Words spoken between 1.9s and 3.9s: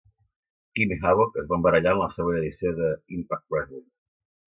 en la següent edició de "Impact Wrestling".